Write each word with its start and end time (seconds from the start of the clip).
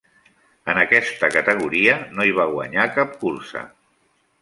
En 0.73 0.79
aquesta 0.83 1.29
categoria 1.35 1.99
no 2.17 2.29
hi 2.29 2.35
va 2.41 2.49
guanyar 2.57 2.91
cap 2.99 3.17
cursa. 3.25 3.67